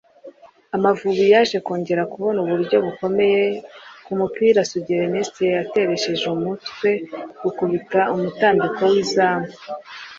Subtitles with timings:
[0.75, 3.41] Amavubi yaje kongera kubona uburyo bukomeye
[4.05, 6.89] ku mupira Sugira Erneste yateresheje umutwe
[7.47, 9.49] ukubita umutambiko w’izamu